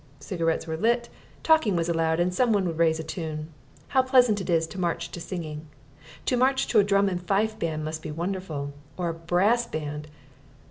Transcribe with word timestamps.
Cigarettes 0.19 0.65
were 0.65 0.77
lit, 0.77 1.09
talking 1.43 1.75
was 1.75 1.87
allowed, 1.87 2.19
and 2.19 2.33
someone 2.33 2.65
would 2.65 2.79
raise 2.79 2.97
a 2.99 3.03
tune. 3.03 3.49
How 3.89 4.01
pleasant 4.01 4.41
it 4.41 4.49
is 4.49 4.65
to 4.65 4.79
march 4.79 5.11
to 5.11 5.21
singing! 5.21 5.67
To 6.25 6.35
march 6.35 6.65
to 6.69 6.79
a 6.79 6.83
drum 6.83 7.07
and 7.07 7.21
fife 7.21 7.59
band 7.59 7.85
must 7.85 8.01
be 8.01 8.09
wonderful. 8.09 8.73
Or 8.97 9.09
a 9.09 9.13
brass 9.13 9.67
band 9.67 10.07